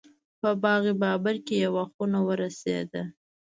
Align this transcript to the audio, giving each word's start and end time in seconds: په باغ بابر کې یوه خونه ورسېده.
په 0.39 0.49
باغ 0.63 0.83
بابر 1.01 1.35
کې 1.45 1.55
یوه 1.65 1.83
خونه 1.93 2.19
ورسېده. 2.27 3.01